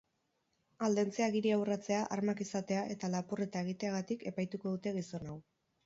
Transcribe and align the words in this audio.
Aldentze 0.87 1.25
agiria 1.25 1.59
urratzea, 1.65 2.01
armak 2.17 2.43
izatea 2.47 2.83
eta 2.97 3.13
lapurreta 3.19 3.65
egiteagatik 3.69 4.29
epaituko 4.35 4.77
dute 4.77 4.99
gizon 5.03 5.35
hau. 5.35 5.43